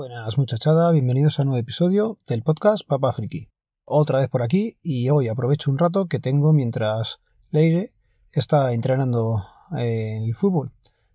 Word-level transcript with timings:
Buenas 0.00 0.38
muchachada, 0.38 0.90
bienvenidos 0.92 1.38
a 1.38 1.42
un 1.42 1.48
nuevo 1.48 1.60
episodio 1.60 2.16
del 2.26 2.42
podcast 2.42 2.86
Papa 2.88 3.12
Friki. 3.12 3.50
Otra 3.84 4.20
vez 4.20 4.28
por 4.28 4.40
aquí 4.40 4.78
y 4.82 5.10
hoy 5.10 5.28
aprovecho 5.28 5.70
un 5.70 5.76
rato 5.76 6.06
que 6.06 6.18
tengo 6.18 6.54
mientras 6.54 7.20
Leire 7.50 7.92
está 8.32 8.72
entrenando 8.72 9.44
en 9.72 10.22
el 10.22 10.34
fútbol. 10.34 10.72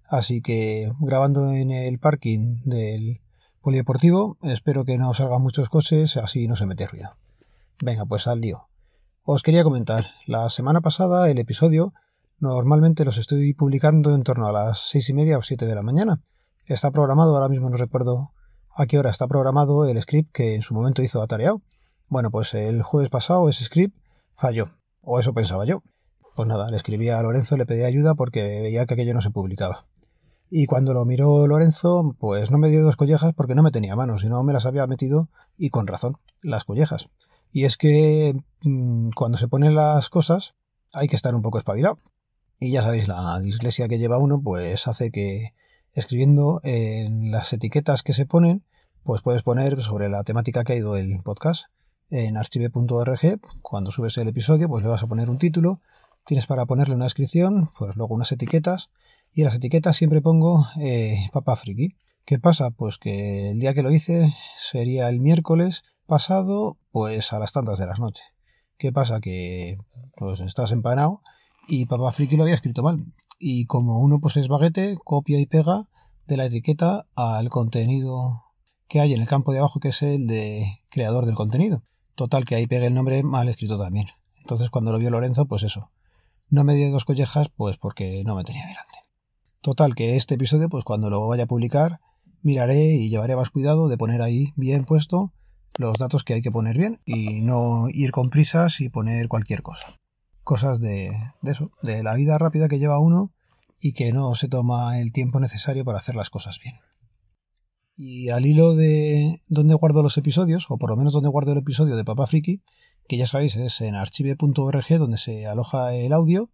Así 0.07 0.43
que 0.43 0.93
grabando 0.99 1.49
en 1.49 1.71
el 1.71 1.97
parking 1.97 2.61
del 2.63 3.21
polideportivo, 3.59 4.37
espero 4.43 4.85
que 4.85 4.99
no 4.99 5.15
salgan 5.15 5.41
muchos 5.41 5.69
coches, 5.69 6.15
así 6.17 6.47
no 6.47 6.55
se 6.55 6.67
mete 6.67 6.85
ruido. 6.85 7.17
Venga, 7.83 8.05
pues 8.05 8.27
al 8.27 8.39
lío. 8.39 8.67
Os 9.23 9.41
quería 9.41 9.63
comentar, 9.63 10.11
la 10.27 10.47
semana 10.49 10.81
pasada 10.81 11.27
el 11.31 11.39
episodio 11.39 11.91
normalmente 12.37 13.03
los 13.03 13.17
estoy 13.17 13.55
publicando 13.55 14.13
en 14.13 14.21
torno 14.21 14.47
a 14.47 14.51
las 14.51 14.77
seis 14.77 15.09
y 15.09 15.15
media 15.15 15.39
o 15.39 15.41
siete 15.41 15.65
de 15.65 15.73
la 15.73 15.81
mañana. 15.81 16.21
Está 16.67 16.91
programado, 16.91 17.33
ahora 17.33 17.49
mismo 17.49 17.71
no 17.71 17.77
recuerdo 17.77 18.34
a 18.75 18.85
qué 18.87 18.99
hora 18.99 19.09
está 19.09 19.27
programado 19.27 19.85
el 19.85 20.01
script 20.01 20.31
que 20.33 20.55
en 20.55 20.61
su 20.61 20.73
momento 20.73 21.01
hizo 21.01 21.21
Atareado. 21.21 21.61
Bueno, 22.09 22.29
pues 22.29 22.53
el 22.53 22.83
jueves 22.83 23.09
pasado 23.09 23.47
ese 23.47 23.63
script 23.63 23.97
falló, 24.35 24.69
o 25.01 25.19
eso 25.19 25.33
pensaba 25.33 25.65
yo. 25.65 25.81
Pues 26.35 26.47
nada, 26.47 26.69
le 26.69 26.75
escribí 26.75 27.09
a 27.09 27.21
Lorenzo, 27.21 27.55
le 27.55 27.65
pedí 27.65 27.83
ayuda 27.83 28.15
porque 28.15 28.43
veía 28.43 28.85
que 28.85 28.93
aquello 28.93 29.13
no 29.13 29.21
se 29.21 29.31
publicaba. 29.31 29.85
Y 30.49 30.65
cuando 30.65 30.93
lo 30.93 31.05
miró 31.05 31.47
Lorenzo, 31.47 32.15
pues 32.19 32.51
no 32.51 32.57
me 32.57 32.69
dio 32.69 32.83
dos 32.83 32.97
collejas 32.97 33.33
porque 33.33 33.55
no 33.55 33.63
me 33.63 33.71
tenía 33.71 33.95
manos, 33.95 34.21
sino 34.21 34.43
me 34.43 34.53
las 34.53 34.65
había 34.65 34.85
metido, 34.87 35.29
y 35.57 35.69
con 35.69 35.87
razón, 35.87 36.17
las 36.41 36.65
collejas. 36.65 37.09
Y 37.51 37.63
es 37.63 37.77
que 37.77 38.35
mm, 38.61 39.11
cuando 39.15 39.37
se 39.37 39.47
ponen 39.47 39.73
las 39.73 40.09
cosas 40.09 40.53
hay 40.91 41.07
que 41.07 41.15
estar 41.15 41.33
un 41.33 41.41
poco 41.41 41.57
espabilado. 41.57 41.99
Y 42.59 42.71
ya 42.71 42.81
sabéis, 42.81 43.07
la 43.07 43.39
dislexia 43.39 43.87
que 43.87 43.97
lleva 43.97 44.17
uno, 44.17 44.41
pues 44.41 44.87
hace 44.87 45.11
que 45.11 45.53
escribiendo 45.95 46.59
en 46.63 47.31
las 47.31 47.51
etiquetas 47.53 48.03
que 48.03 48.13
se 48.13 48.25
ponen, 48.25 48.63
pues 49.03 49.21
puedes 49.21 49.43
poner 49.43 49.81
sobre 49.81 50.09
la 50.09 50.23
temática 50.23 50.63
que 50.63 50.73
ha 50.73 50.75
ido 50.75 50.97
el 50.97 51.21
podcast 51.23 51.65
en 52.09 52.37
archive.org. 52.37 53.39
Cuando 53.61 53.91
subes 53.91 54.17
el 54.17 54.27
episodio, 54.27 54.67
pues 54.67 54.83
le 54.83 54.89
vas 54.89 55.03
a 55.03 55.07
poner 55.07 55.29
un 55.29 55.37
título, 55.37 55.81
tienes 56.25 56.47
para 56.47 56.65
ponerle 56.65 56.95
una 56.95 57.05
descripción, 57.05 57.69
pues 57.77 57.95
luego 57.95 58.13
unas 58.13 58.31
etiquetas, 58.31 58.89
y 59.31 59.41
en 59.41 59.45
las 59.45 59.55
etiquetas 59.55 59.95
siempre 59.95 60.21
pongo 60.21 60.67
eh, 60.79 61.29
Papa 61.31 61.55
Friki. 61.55 61.95
¿Qué 62.25 62.39
pasa? 62.39 62.71
Pues 62.71 62.97
que 62.97 63.51
el 63.51 63.59
día 63.59 63.73
que 63.73 63.83
lo 63.83 63.91
hice 63.91 64.33
sería 64.57 65.07
el 65.09 65.21
miércoles 65.21 65.83
pasado, 66.07 66.77
pues 66.91 67.31
a 67.31 67.39
las 67.39 67.53
tantas 67.53 67.79
de 67.79 67.85
las 67.85 67.99
noches. 67.99 68.25
¿Qué 68.77 68.91
pasa? 68.91 69.21
Que 69.21 69.77
pues 70.17 70.41
estás 70.41 70.71
empanado 70.71 71.21
y 71.67 71.85
Papa 71.85 72.11
Friki 72.11 72.35
lo 72.35 72.43
había 72.43 72.55
escrito 72.55 72.83
mal 72.83 73.05
y 73.37 73.65
como 73.65 73.99
uno 73.99 74.19
pues 74.19 74.37
es 74.37 74.47
baguete, 74.47 74.97
copia 75.03 75.39
y 75.39 75.45
pega 75.45 75.87
de 76.27 76.37
la 76.37 76.45
etiqueta 76.45 77.07
al 77.15 77.49
contenido 77.49 78.43
que 78.87 78.99
hay 78.99 79.13
en 79.13 79.21
el 79.21 79.27
campo 79.27 79.51
de 79.51 79.59
abajo 79.59 79.79
que 79.79 79.89
es 79.89 80.01
el 80.01 80.27
de 80.27 80.79
creador 80.89 81.25
del 81.25 81.35
contenido. 81.35 81.83
Total 82.15 82.45
que 82.45 82.55
ahí 82.55 82.67
pegue 82.67 82.87
el 82.87 82.93
nombre 82.93 83.23
mal 83.23 83.49
escrito 83.49 83.77
también. 83.77 84.07
Entonces 84.37 84.69
cuando 84.69 84.91
lo 84.91 84.99
vio 84.99 85.09
Lorenzo, 85.09 85.45
pues 85.45 85.63
eso. 85.63 85.91
No 86.49 86.63
me 86.63 86.75
dio 86.75 86.91
dos 86.91 87.05
collejas 87.05 87.49
pues 87.49 87.77
porque 87.77 88.23
no 88.23 88.35
me 88.35 88.43
tenía 88.43 88.65
delante. 88.65 88.99
Total 89.61 89.95
que 89.95 90.15
este 90.15 90.35
episodio 90.35 90.69
pues 90.69 90.83
cuando 90.83 91.09
lo 91.09 91.27
vaya 91.27 91.43
a 91.43 91.47
publicar 91.47 91.99
miraré 92.41 92.93
y 92.93 93.09
llevaré 93.09 93.35
más 93.35 93.49
cuidado 93.49 93.87
de 93.87 93.97
poner 93.97 94.21
ahí 94.21 94.53
bien 94.55 94.85
puesto 94.85 95.33
los 95.77 95.97
datos 95.97 96.23
que 96.23 96.35
hay 96.35 96.41
que 96.41 96.51
poner 96.51 96.77
bien 96.77 97.01
y 97.05 97.41
no 97.41 97.89
ir 97.89 98.11
con 98.11 98.29
prisas 98.29 98.79
y 98.79 98.89
poner 98.89 99.27
cualquier 99.27 99.61
cosa 99.61 99.87
cosas 100.45 100.79
de, 100.79 101.11
eso, 101.43 101.71
de 101.81 102.03
la 102.03 102.13
vida 102.15 102.37
rápida 102.37 102.69
que 102.69 102.79
lleva 102.79 102.99
uno 102.99 103.33
y 103.79 103.91
que 103.91 104.13
no 104.13 104.35
se 104.35 104.47
toma 104.47 105.01
el 105.01 105.11
tiempo 105.11 105.41
necesario 105.41 105.83
para 105.83 105.97
hacer 105.97 106.15
las 106.15 106.29
cosas 106.29 106.59
bien. 106.63 106.75
Y 107.97 108.29
al 108.29 108.45
hilo 108.45 108.75
de 108.75 109.41
dónde 109.49 109.73
guardo 109.73 110.03
los 110.03 110.17
episodios, 110.17 110.67
o 110.69 110.77
por 110.77 110.89
lo 110.89 110.95
menos 110.95 111.13
donde 111.13 111.29
guardo 111.29 111.51
el 111.51 111.57
episodio 111.57 111.97
de 111.97 112.05
Papa 112.05 112.27
Friki, 112.27 112.61
que 113.07 113.17
ya 113.17 113.27
sabéis 113.27 113.55
es 113.55 113.81
en 113.81 113.95
archive.org 113.95 114.97
donde 114.97 115.17
se 115.17 115.47
aloja 115.47 115.93
el 115.93 116.13
audio, 116.13 116.49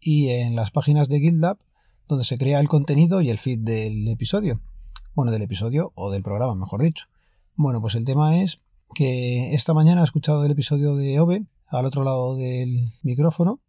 y 0.00 0.30
en 0.30 0.56
las 0.56 0.70
páginas 0.70 1.08
de 1.08 1.20
GitLab 1.20 1.58
donde 2.08 2.24
se 2.24 2.38
crea 2.38 2.60
el 2.60 2.68
contenido 2.68 3.20
y 3.20 3.30
el 3.30 3.38
feed 3.38 3.60
del 3.60 4.08
episodio. 4.08 4.60
Bueno, 5.14 5.32
del 5.32 5.42
episodio 5.42 5.92
o 5.94 6.10
del 6.10 6.22
programa, 6.22 6.54
mejor 6.54 6.82
dicho. 6.82 7.06
Bueno, 7.54 7.80
pues 7.80 7.94
el 7.94 8.04
tema 8.04 8.40
es 8.40 8.60
que 8.94 9.54
esta 9.54 9.74
mañana 9.74 10.00
he 10.00 10.04
escuchado 10.04 10.44
el 10.44 10.52
episodio 10.52 10.96
de 10.96 11.18
OVE 11.20 11.46
al 11.72 11.86
otro 11.86 12.04
lado 12.04 12.36
del 12.36 12.92
micrófono, 13.02 13.60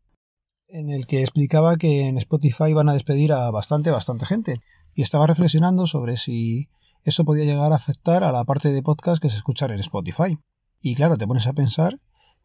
en 0.67 0.89
el 0.89 1.07
que 1.07 1.21
explicaba 1.21 1.77
que 1.77 2.01
en 2.01 2.17
Spotify 2.17 2.73
van 2.73 2.89
a 2.89 2.93
despedir 2.93 3.31
a 3.31 3.49
bastante, 3.51 3.91
bastante 3.91 4.25
gente. 4.25 4.59
Y 4.93 5.01
estaba 5.01 5.25
reflexionando 5.25 5.87
sobre 5.87 6.17
si 6.17 6.69
eso 7.03 7.23
podía 7.23 7.45
llegar 7.45 7.71
a 7.71 7.77
afectar 7.77 8.23
a 8.23 8.31
la 8.31 8.43
parte 8.43 8.71
de 8.71 8.83
podcast 8.83 9.21
que 9.21 9.29
se 9.29 9.37
escucha 9.37 9.65
en 9.65 9.79
Spotify. 9.79 10.37
Y 10.81 10.95
claro, 10.95 11.17
te 11.17 11.25
pones 11.25 11.47
a 11.47 11.53
pensar 11.53 11.99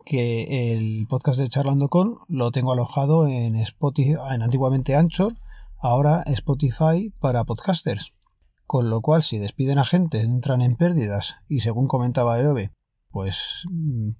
que 0.04 0.72
el 0.72 1.06
podcast 1.08 1.41
de 1.41 1.48
Charlando 1.48 1.88
con 1.88 2.16
lo 2.28 2.50
tengo 2.50 2.72
alojado 2.72 3.26
en 3.26 3.56
Spotify, 3.56 4.16
en 4.30 4.42
antiguamente 4.42 4.94
Anchor, 4.94 5.34
ahora 5.80 6.22
Spotify 6.26 7.12
para 7.20 7.44
podcasters. 7.44 8.14
Con 8.66 8.90
lo 8.90 9.00
cual, 9.00 9.22
si 9.22 9.38
despiden 9.38 9.78
a 9.78 9.84
gente, 9.84 10.20
entran 10.20 10.62
en 10.62 10.76
pérdidas 10.76 11.36
y 11.48 11.60
según 11.60 11.88
comentaba 11.88 12.40
Eove, 12.40 12.70
pues 13.10 13.64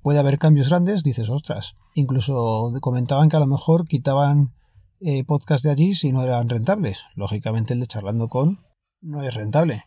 puede 0.03 0.19
haber 0.19 0.39
cambios 0.39 0.69
grandes, 0.69 1.03
dices, 1.03 1.29
ostras. 1.29 1.75
Incluso 1.95 2.73
comentaban 2.81 3.29
que 3.29 3.37
a 3.37 3.41
lo 3.41 3.47
mejor 3.47 3.87
quitaban 3.87 4.55
eh, 5.01 5.25
podcast 5.25 5.65
de 5.65 5.71
allí 5.71 5.95
si 5.95 6.13
no 6.13 6.25
eran 6.25 6.49
rentables. 6.49 7.03
Lógicamente 7.15 7.75
el 7.75 7.81
de 7.81 7.87
charlando 7.87 8.29
con 8.29 8.61
no 9.01 9.23
es 9.23 9.35
rentable. 9.35 9.85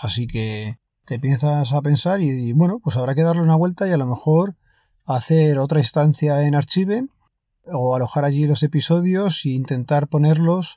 Así 0.00 0.26
que 0.26 0.78
te 1.04 1.18
piensas 1.18 1.72
a 1.72 1.82
pensar 1.82 2.20
y, 2.20 2.52
bueno, 2.52 2.80
pues 2.82 2.96
habrá 2.96 3.14
que 3.14 3.22
darle 3.22 3.42
una 3.42 3.56
vuelta 3.56 3.88
y 3.88 3.92
a 3.92 3.96
lo 3.96 4.06
mejor 4.06 4.56
hacer 5.04 5.58
otra 5.58 5.80
instancia 5.80 6.46
en 6.46 6.54
Archive 6.54 7.06
o 7.64 7.96
alojar 7.96 8.24
allí 8.24 8.46
los 8.46 8.62
episodios 8.62 9.44
e 9.44 9.50
intentar 9.50 10.08
ponerlos 10.08 10.76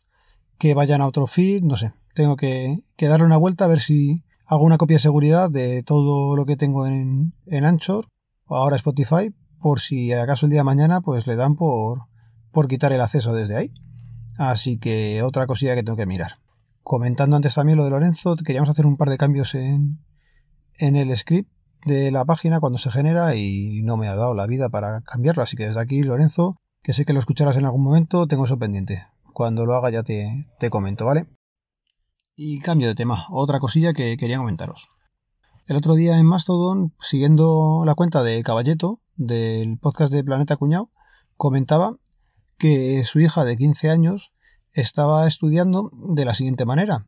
que 0.57 0.73
vayan 0.73 1.01
a 1.01 1.07
otro 1.07 1.27
feed, 1.27 1.63
no 1.63 1.75
sé. 1.75 1.93
Tengo 2.13 2.37
que, 2.37 2.79
que 2.95 3.07
darle 3.07 3.25
una 3.25 3.37
vuelta 3.37 3.65
a 3.65 3.67
ver 3.67 3.81
si, 3.81 4.23
hago 4.47 4.63
una 4.63 4.77
copia 4.77 4.95
de 4.95 5.01
seguridad 5.01 5.49
de 5.49 5.83
todo 5.83 6.35
lo 6.35 6.45
que 6.45 6.57
tengo 6.57 6.87
en, 6.87 7.33
en 7.45 7.65
Anchor 7.65 8.05
o 8.45 8.55
ahora 8.55 8.75
Spotify 8.75 9.33
por 9.59 9.79
si 9.79 10.13
acaso 10.13 10.45
el 10.45 10.51
día 10.51 10.59
de 10.59 10.65
mañana 10.65 11.01
pues 11.01 11.27
le 11.27 11.35
dan 11.35 11.55
por, 11.55 12.03
por 12.51 12.67
quitar 12.67 12.91
el 12.93 13.01
acceso 13.01 13.33
desde 13.33 13.57
ahí. 13.57 13.73
Así 14.37 14.77
que 14.77 15.23
otra 15.23 15.47
cosilla 15.47 15.75
que 15.75 15.83
tengo 15.83 15.97
que 15.97 16.05
mirar. 16.05 16.39
Comentando 16.83 17.35
antes 17.35 17.55
también 17.55 17.77
lo 17.77 17.83
de 17.85 17.89
Lorenzo, 17.89 18.35
queríamos 18.35 18.69
hacer 18.69 18.85
un 18.85 18.97
par 18.97 19.09
de 19.09 19.17
cambios 19.17 19.55
en, 19.55 20.05
en 20.77 20.95
el 20.95 21.15
script 21.17 21.49
de 21.85 22.11
la 22.11 22.25
página 22.25 22.59
cuando 22.59 22.77
se 22.77 22.91
genera 22.91 23.35
y 23.35 23.81
no 23.83 23.97
me 23.97 24.07
ha 24.07 24.15
dado 24.15 24.35
la 24.35 24.45
vida 24.45 24.69
para 24.69 25.01
cambiarlo. 25.01 25.41
Así 25.41 25.57
que 25.57 25.65
desde 25.65 25.79
aquí, 25.79 26.03
Lorenzo, 26.03 26.57
que 26.83 26.93
sé 26.93 27.05
que 27.05 27.13
lo 27.13 27.19
escucharás 27.19 27.57
en 27.57 27.65
algún 27.65 27.83
momento, 27.83 28.27
tengo 28.27 28.45
eso 28.45 28.59
pendiente. 28.59 29.07
Cuando 29.33 29.65
lo 29.65 29.73
haga 29.73 29.89
ya 29.89 30.03
te, 30.03 30.47
te 30.59 30.69
comento, 30.69 31.05
¿vale? 31.05 31.25
Y 32.37 32.59
cambio 32.59 32.89
de 32.89 32.95
tema, 32.95 33.27
otra 33.29 33.61
cosilla 33.61 33.93
que 33.93 34.17
quería 34.17 34.39
comentaros. 34.39 34.89
El 35.67 35.77
otro 35.77 35.93
día 35.95 36.19
en 36.19 36.25
Mastodon, 36.25 36.93
siguiendo 36.99 37.83
la 37.85 37.95
cuenta 37.95 38.23
de 38.23 38.43
Caballeto, 38.43 38.99
del 39.15 39.79
podcast 39.79 40.11
de 40.11 40.21
Planeta 40.21 40.57
Cuñado, 40.57 40.89
comentaba 41.37 41.95
que 42.57 43.05
su 43.05 43.21
hija 43.21 43.45
de 43.45 43.55
15 43.55 43.89
años 43.89 44.33
estaba 44.73 45.25
estudiando 45.27 45.91
de 45.93 46.25
la 46.25 46.33
siguiente 46.33 46.65
manera. 46.65 47.07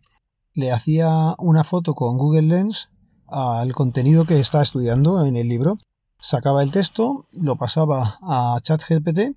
Le 0.54 0.72
hacía 0.72 1.36
una 1.40 1.66
foto 1.66 1.94
con 1.94 2.18
Google 2.18 2.44
Lens 2.44 2.90
al 3.28 3.74
contenido 3.74 4.24
que 4.24 4.40
está 4.40 4.62
estudiando 4.62 5.26
en 5.26 5.36
el 5.36 5.50
libro, 5.50 5.78
sacaba 6.20 6.64
el 6.64 6.72
texto, 6.72 7.28
lo 7.34 7.58
pasaba 7.58 8.18
a 8.22 8.58
ChatGPT 8.62 9.36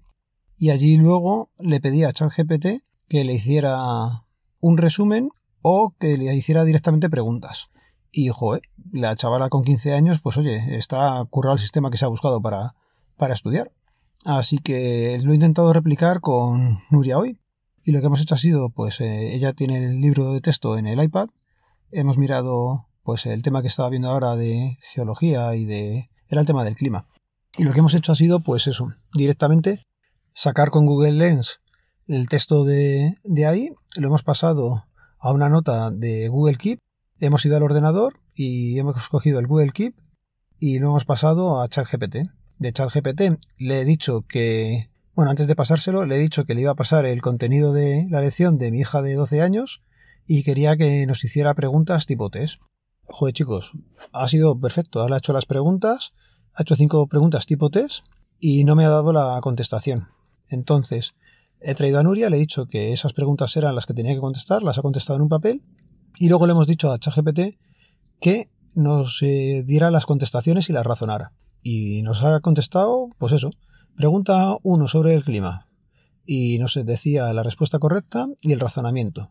y 0.57 0.71
allí 0.71 0.99
luego 0.99 1.51
le 1.59 1.81
pedía 1.81 2.11
a 2.11 2.13
ChatGPT 2.13 2.85
que 3.09 3.25
le 3.25 3.33
hiciera 3.33 4.25
un 4.61 4.79
resumen 4.79 5.31
o 5.63 5.95
que 5.99 6.17
le 6.17 6.35
hiciera 6.35 6.65
directamente 6.65 7.11
preguntas. 7.11 7.71
Y, 8.13 8.29
joder, 8.29 8.63
la 8.93 9.15
chavala 9.15 9.49
con 9.49 9.63
15 9.63 9.93
años, 9.95 10.21
pues 10.21 10.37
oye, 10.37 10.77
está 10.77 11.25
currado 11.31 11.55
el 11.55 11.61
sistema 11.61 11.91
que 11.91 11.97
se 11.97 12.05
ha 12.05 12.09
buscado 12.09 12.41
para, 12.41 12.75
para 13.17 13.35
estudiar. 13.35 13.73
Así 14.25 14.59
que 14.59 15.21
lo 15.23 15.33
he 15.33 15.37
intentado 15.37 15.73
replicar 15.73 16.21
con 16.21 16.81
Nuria 16.91 17.19
hoy. 17.19 17.39
Y 17.85 17.93
lo 17.93 18.01
que 18.01 18.07
hemos 18.07 18.21
hecho 18.21 18.35
ha 18.35 18.39
sido, 18.39 18.71
pues 18.71 19.01
eh, 19.01 19.35
ella 19.35 19.53
tiene 19.53 19.79
el 19.79 20.01
libro 20.01 20.33
de 20.33 20.41
texto 20.41 20.77
en 20.77 20.87
el 20.87 21.03
iPad. 21.03 21.29
Hemos 21.93 22.19
mirado, 22.19 22.87
pues 23.03 23.27
el 23.27 23.43
tema 23.43 23.63
que 23.63 23.69
estaba 23.69 23.89
viendo 23.89 24.11
ahora 24.11 24.37
de 24.37 24.79
geología 24.93 25.55
y 25.55 25.65
de... 25.65 26.11
era 26.29 26.41
el 26.41 26.47
tema 26.47 26.65
del 26.65 26.75
clima. 26.75 27.07
Y 27.57 27.65
lo 27.65 27.73
que 27.73 27.79
hemos 27.79 27.95
hecho 27.95 28.13
ha 28.13 28.17
sido, 28.17 28.41
pues 28.41 28.67
eso, 28.67 28.93
directamente 29.15 29.87
sacar 30.33 30.71
con 30.71 30.87
Google 30.87 31.13
Lens 31.13 31.61
el 32.07 32.29
texto 32.29 32.65
de, 32.65 33.15
de 33.23 33.47
ahí, 33.47 33.71
lo 33.97 34.09
hemos 34.09 34.25
pasado 34.25 34.85
a 35.21 35.33
una 35.33 35.49
nota 35.49 35.91
de 35.91 36.29
Google 36.29 36.57
Keep, 36.57 36.81
hemos 37.19 37.45
ido 37.45 37.57
al 37.57 37.63
ordenador 37.63 38.15
y 38.35 38.79
hemos 38.79 38.97
escogido 38.97 39.39
el 39.39 39.47
Google 39.47 39.73
Keep 39.73 39.95
y 40.59 40.79
lo 40.79 40.89
hemos 40.89 41.05
pasado 41.05 41.61
a 41.61 41.69
ChatGPT. 41.69 42.31
De 42.59 42.73
ChatGPT 42.73 43.39
le 43.59 43.81
he 43.81 43.85
dicho 43.85 44.23
que, 44.27 44.91
bueno, 45.15 45.31
antes 45.31 45.47
de 45.47 45.57
pasárselo, 45.57 46.07
le 46.07 46.17
he 46.17 46.19
dicho 46.19 46.45
que 46.45 46.55
le 46.55 46.63
iba 46.63 46.73
a 46.73 46.77
pasar 46.77 47.05
el 47.05 47.21
contenido 47.21 47.73
de 47.73 48.07
la 48.11 48.21
lección 48.21 48.57
de 48.57 48.71
mi 48.71 48.81
hija 48.81 49.03
de 49.03 49.15
12 49.15 49.43
años 49.43 49.83
y 50.27 50.43
quería 50.43 50.77
que 50.77 51.07
nos 51.07 51.23
hiciera 51.23 51.55
preguntas 51.55 52.07
tipo 52.07 52.31
test. 52.31 52.61
Joder, 53.05 53.35
chicos, 53.35 53.73
ha 54.13 54.29
sido 54.29 54.59
perfecto. 54.59 55.03
Ha 55.03 55.17
hecho 55.17 55.33
las 55.33 55.47
preguntas, 55.47 56.13
ha 56.55 56.63
hecho 56.63 56.77
cinco 56.77 57.07
preguntas 57.09 57.45
tipo 57.45 57.69
test 57.69 58.05
y 58.39 58.65
no 58.65 58.75
me 58.75 58.87
ha 58.87 58.91
dado 58.91 59.13
la 59.13 59.39
contestación. 59.43 60.09
Entonces, 60.49 61.15
he 61.61 61.75
traído 61.75 61.99
a 61.99 62.03
Nuria, 62.03 62.31
le 62.31 62.37
he 62.37 62.41
dicho 62.41 62.67
que 62.67 62.93
esas 62.93 63.13
preguntas 63.13 63.57
eran 63.57 63.75
las 63.75 63.87
que 63.87 63.95
tenía 63.95 64.15
que 64.15 64.21
contestar, 64.21 64.63
las 64.63 64.79
ha 64.79 64.83
contestado 64.83 65.17
en 65.17 65.23
un 65.23 65.29
papel 65.29 65.63
y 66.19 66.29
luego 66.29 66.47
le 66.47 66.53
hemos 66.53 66.67
dicho 66.67 66.93
a 66.93 66.99
ChatGPT 66.99 67.59
que 68.21 68.51
nos 68.75 69.23
eh, 69.23 69.63
diera 69.67 69.91
las 69.91 70.07
contestaciones 70.07 70.69
y 70.69 70.73
las 70.73 70.87
razonara. 70.87 71.33
Y 71.63 72.03
nos 72.03 72.23
ha 72.23 72.41
contestado, 72.41 73.09
pues 73.19 73.33
eso, 73.33 73.51
pregunta 73.97 74.57
uno 74.63 74.89
sobre 74.89 75.15
el 75.15 75.25
clima. 75.25 75.67
Y 76.25 76.59
nos 76.59 76.75
decía 76.85 77.33
la 77.33 77.43
respuesta 77.43 77.79
correcta 77.79 78.27
y 78.41 78.53
el 78.53 78.61
razonamiento. 78.61 79.31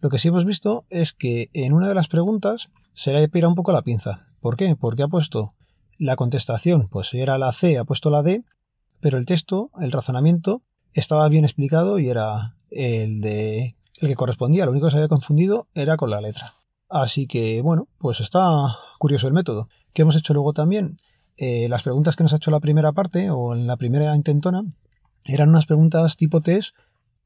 Lo 0.00 0.10
que 0.10 0.18
sí 0.18 0.28
hemos 0.28 0.44
visto 0.44 0.84
es 0.90 1.12
que 1.12 1.48
en 1.52 1.72
una 1.72 1.88
de 1.88 1.94
las 1.94 2.08
preguntas 2.08 2.70
se 2.92 3.12
le 3.12 3.22
ha 3.22 3.28
pirado 3.28 3.50
un 3.50 3.56
poco 3.56 3.72
la 3.72 3.82
pinza. 3.82 4.26
¿Por 4.40 4.56
qué? 4.56 4.74
Porque 4.74 5.04
ha 5.04 5.08
puesto 5.08 5.54
la 5.98 6.16
contestación, 6.16 6.88
pues 6.88 7.14
era 7.14 7.38
la 7.38 7.52
C, 7.52 7.78
ha 7.78 7.84
puesto 7.84 8.10
la 8.10 8.22
D, 8.22 8.44
pero 9.00 9.18
el 9.18 9.26
texto, 9.26 9.70
el 9.80 9.92
razonamiento, 9.92 10.62
estaba 10.94 11.28
bien 11.28 11.44
explicado 11.44 11.98
y 11.98 12.08
era 12.08 12.54
el 12.70 13.20
de 13.20 13.74
el 14.00 14.08
que 14.08 14.16
correspondía. 14.16 14.64
Lo 14.64 14.72
único 14.72 14.86
que 14.86 14.90
se 14.90 14.96
había 14.96 15.08
confundido 15.08 15.68
era 15.74 15.96
con 15.96 16.10
la 16.10 16.20
letra. 16.20 16.54
Así 16.88 17.26
que, 17.26 17.62
bueno, 17.62 17.88
pues 17.98 18.20
está 18.20 18.76
curioso 18.98 19.26
el 19.26 19.32
método. 19.32 19.68
¿Qué 19.92 20.02
hemos 20.02 20.16
hecho 20.16 20.34
luego 20.34 20.52
también? 20.52 20.96
Eh, 21.36 21.68
las 21.68 21.82
preguntas 21.82 22.16
que 22.16 22.22
nos 22.22 22.32
ha 22.32 22.36
hecho 22.36 22.50
la 22.50 22.60
primera 22.60 22.92
parte, 22.92 23.30
o 23.30 23.54
en 23.54 23.66
la 23.66 23.76
primera 23.76 24.14
intentona, 24.14 24.64
eran 25.24 25.48
unas 25.48 25.66
preguntas 25.66 26.16
tipo 26.16 26.40
test, 26.40 26.74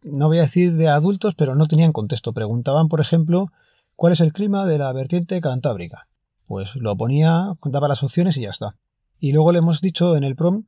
no 0.02 0.28
voy 0.28 0.38
a 0.38 0.42
decir 0.42 0.74
de 0.74 0.88
adultos, 0.88 1.34
pero 1.34 1.54
no 1.54 1.66
tenían 1.66 1.92
contexto. 1.92 2.32
Preguntaban, 2.32 2.88
por 2.88 3.00
ejemplo, 3.00 3.50
¿cuál 3.96 4.12
es 4.12 4.20
el 4.20 4.32
clima 4.32 4.66
de 4.66 4.78
la 4.78 4.92
vertiente 4.92 5.40
cantábrica? 5.40 6.06
Pues 6.46 6.76
lo 6.76 6.96
ponía, 6.96 7.54
daba 7.64 7.88
las 7.88 8.02
opciones 8.02 8.36
y 8.36 8.42
ya 8.42 8.50
está. 8.50 8.76
Y 9.18 9.32
luego 9.32 9.50
le 9.50 9.58
hemos 9.58 9.80
dicho 9.80 10.16
en 10.16 10.22
el 10.22 10.36
prom 10.36 10.64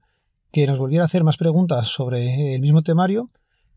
que 0.51 0.67
nos 0.67 0.79
volviera 0.79 1.05
a 1.05 1.07
hacer 1.07 1.25
más 1.25 1.37
preguntas 1.37 1.89
sobre 1.89 2.55
el 2.55 2.61
mismo 2.61 2.83
temario, 2.83 3.31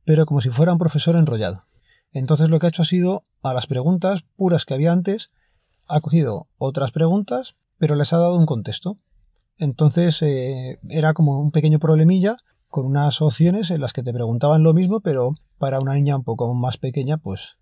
pero 0.06 0.26
como 0.26 0.42
si 0.42 0.50
fuera 0.50 0.74
un 0.74 0.80
profesor 0.80 1.16
enrollado. 1.16 1.64
Entonces 2.12 2.50
lo 2.50 2.60
que 2.60 2.68
ha 2.68 2.70
hecho 2.70 2.82
ha 2.82 2.86
sido 2.86 3.24
a 3.42 3.54
las 3.54 3.68
preguntas 3.68 4.24
puras 4.36 4.66
que 4.66 4.74
había 4.74 4.92
antes, 4.92 5.30
ha 5.88 6.00
cogido 6.02 6.48
otras 6.58 6.92
preguntas, 6.92 7.56
pero 7.78 7.96
les 7.96 8.14
ha 8.14 8.18
dado 8.18 8.38
un 8.38 8.46
contexto. 8.46 8.98
Entonces 9.58 10.22
eh, 10.22 10.80
era 10.90 11.14
como 11.14 11.40
un 11.40 11.52
pequeño 11.52 11.80
problemilla 11.80 12.38
con 12.68 12.86
unas 12.86 13.22
opciones 13.22 13.70
en 13.70 13.82
las 13.82 13.94
que 13.94 14.04
te 14.04 14.14
preguntaban 14.14 14.64
lo 14.64 14.74
mismo, 14.74 15.02
pero 15.02 15.36
para 15.58 15.80
una 15.80 15.94
niña 15.94 16.16
un 16.16 16.24
poco 16.24 16.54
más 16.54 16.78
pequeña, 16.78 17.18
pues 17.18 17.58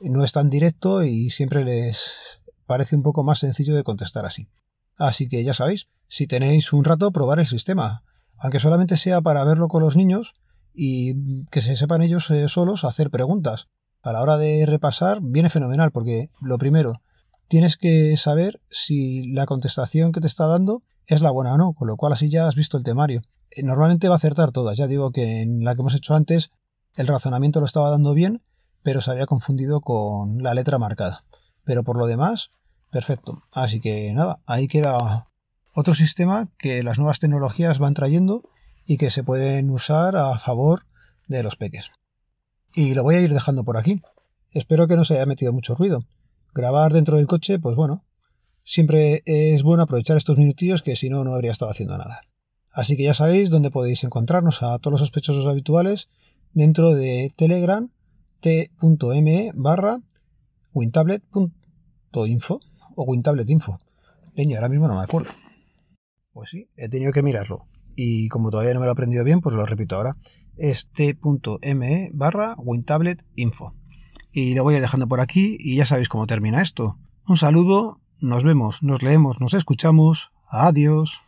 no 0.00 0.24
es 0.24 0.32
tan 0.32 0.50
directo 0.50 1.04
y 1.04 1.30
siempre 1.30 1.64
les 1.64 2.40
parece 2.66 2.96
un 2.96 3.02
poco 3.02 3.22
más 3.22 3.38
sencillo 3.38 3.74
de 3.74 3.84
contestar 3.84 4.26
así. 4.26 4.48
Así 4.96 5.28
que 5.28 5.44
ya 5.44 5.54
sabéis, 5.54 5.88
si 6.08 6.26
tenéis 6.26 6.72
un 6.72 6.84
rato, 6.84 7.12
probar 7.12 7.38
el 7.38 7.46
sistema, 7.46 8.02
aunque 8.38 8.60
solamente 8.60 8.96
sea 8.96 9.20
para 9.20 9.44
verlo 9.44 9.68
con 9.68 9.82
los 9.82 9.96
niños 9.96 10.32
y 10.74 11.44
que 11.46 11.60
se 11.60 11.76
sepan 11.76 12.02
ellos 12.02 12.30
eh, 12.30 12.48
solos 12.48 12.84
hacer 12.84 13.10
preguntas 13.10 13.68
a 14.02 14.12
la 14.12 14.22
hora 14.22 14.36
de 14.36 14.64
repasar 14.66 15.18
viene 15.20 15.50
fenomenal 15.50 15.90
porque 15.90 16.30
lo 16.40 16.58
primero, 16.58 17.00
tienes 17.48 17.76
que 17.76 18.16
saber 18.16 18.60
si 18.70 19.32
la 19.32 19.46
contestación 19.46 20.12
que 20.12 20.20
te 20.20 20.26
está 20.26 20.46
dando 20.46 20.82
es 21.06 21.22
la 21.22 21.30
buena 21.30 21.54
o 21.54 21.58
no, 21.58 21.72
con 21.72 21.88
lo 21.88 21.96
cual 21.96 22.12
así 22.12 22.30
ya 22.30 22.46
has 22.46 22.54
visto 22.54 22.76
el 22.76 22.84
temario. 22.84 23.22
Eh, 23.50 23.62
normalmente 23.62 24.08
va 24.08 24.14
a 24.14 24.18
acertar 24.18 24.52
todas, 24.52 24.76
ya 24.76 24.86
digo 24.86 25.10
que 25.10 25.42
en 25.42 25.64
la 25.64 25.74
que 25.74 25.80
hemos 25.80 25.94
hecho 25.94 26.14
antes 26.14 26.50
el 26.94 27.06
razonamiento 27.06 27.60
lo 27.60 27.66
estaba 27.66 27.90
dando 27.90 28.14
bien, 28.14 28.42
pero 28.82 29.00
se 29.00 29.10
había 29.10 29.26
confundido 29.26 29.80
con 29.80 30.42
la 30.42 30.54
letra 30.54 30.78
marcada. 30.78 31.24
Pero 31.64 31.82
por 31.84 31.98
lo 31.98 32.06
demás, 32.06 32.50
perfecto. 32.90 33.42
Así 33.52 33.80
que 33.80 34.12
nada, 34.12 34.40
ahí 34.46 34.68
queda 34.68 35.27
otro 35.78 35.94
sistema 35.94 36.48
que 36.58 36.82
las 36.82 36.98
nuevas 36.98 37.20
tecnologías 37.20 37.78
van 37.78 37.94
trayendo 37.94 38.42
y 38.84 38.96
que 38.96 39.10
se 39.10 39.22
pueden 39.22 39.70
usar 39.70 40.16
a 40.16 40.36
favor 40.40 40.86
de 41.28 41.44
los 41.44 41.54
peques. 41.54 41.92
Y 42.74 42.94
lo 42.94 43.04
voy 43.04 43.14
a 43.14 43.20
ir 43.20 43.32
dejando 43.32 43.62
por 43.62 43.76
aquí. 43.76 44.02
Espero 44.50 44.88
que 44.88 44.96
no 44.96 45.04
se 45.04 45.14
haya 45.14 45.26
metido 45.26 45.52
mucho 45.52 45.76
ruido. 45.76 46.02
Grabar 46.52 46.92
dentro 46.92 47.16
del 47.16 47.28
coche, 47.28 47.60
pues 47.60 47.76
bueno, 47.76 48.04
siempre 48.64 49.22
es 49.24 49.62
bueno 49.62 49.84
aprovechar 49.84 50.16
estos 50.16 50.36
minutillos 50.36 50.82
que 50.82 50.96
si 50.96 51.10
no, 51.10 51.22
no 51.22 51.32
habría 51.32 51.52
estado 51.52 51.70
haciendo 51.70 51.96
nada. 51.96 52.22
Así 52.72 52.96
que 52.96 53.04
ya 53.04 53.14
sabéis 53.14 53.48
dónde 53.48 53.70
podéis 53.70 54.02
encontrarnos 54.02 54.64
a 54.64 54.80
todos 54.80 54.94
los 54.94 55.00
sospechosos 55.00 55.46
habituales 55.46 56.08
dentro 56.54 56.92
de 56.92 57.30
Telegram 57.36 57.88
t.me 58.40 59.52
barra 59.54 60.00
wintablet.info 60.72 62.60
o 62.96 63.02
wintabletinfo. 63.04 63.78
Leña, 64.34 64.56
ahora 64.56 64.70
mismo 64.70 64.88
no 64.88 64.96
me 64.96 65.04
acuerdo. 65.04 65.30
Pues 66.38 66.50
sí, 66.50 66.68
he 66.76 66.88
tenido 66.88 67.10
que 67.10 67.24
mirarlo. 67.24 67.66
Y 67.96 68.28
como 68.28 68.52
todavía 68.52 68.72
no 68.72 68.78
me 68.78 68.86
lo 68.86 68.92
he 68.92 68.92
aprendido 68.92 69.24
bien, 69.24 69.40
pues 69.40 69.56
lo 69.56 69.66
repito 69.66 69.96
ahora 69.96 70.14
es 70.56 70.88
t.me 70.92 72.10
barra 72.12 72.54
wintabletinfo. 72.58 73.74
Y 74.30 74.54
lo 74.54 74.62
voy 74.62 74.76
a 74.76 74.80
dejando 74.80 75.08
por 75.08 75.18
aquí 75.18 75.56
y 75.58 75.74
ya 75.74 75.84
sabéis 75.84 76.08
cómo 76.08 76.28
termina 76.28 76.62
esto. 76.62 76.96
Un 77.26 77.38
saludo, 77.38 78.00
nos 78.20 78.44
vemos, 78.44 78.84
nos 78.84 79.02
leemos, 79.02 79.40
nos 79.40 79.52
escuchamos. 79.52 80.30
Adiós. 80.48 81.22